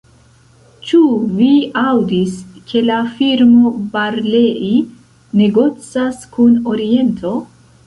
[0.91, 1.01] Ĉu
[1.41, 1.49] vi
[1.81, 2.39] aŭdis,
[2.71, 4.73] ke la firmo Barlei
[5.45, 7.39] negocas kun Oriento?